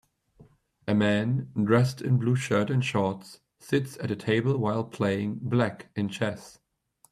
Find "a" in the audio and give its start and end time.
0.87-0.95, 4.09-4.15